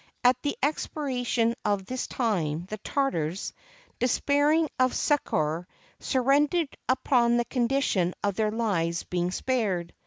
At 0.23 0.41
the 0.41 0.57
expiration 0.63 1.53
of 1.63 1.85
this 1.85 2.07
time, 2.07 2.65
the 2.69 2.79
Tartars, 2.79 3.53
despairing 3.99 4.67
of 4.79 4.95
succor, 4.95 5.67
surrendered 5.99 6.75
upon 6.89 7.37
the 7.37 7.45
condition 7.45 8.15
of 8.23 8.33
their 8.33 8.49
lives 8.49 9.03
being 9.03 9.29
spared. 9.29 9.93